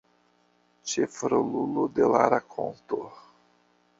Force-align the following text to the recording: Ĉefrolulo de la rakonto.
Ĉefrolulo 0.93 1.85
de 1.99 2.09
la 2.13 2.23
rakonto. 2.37 3.03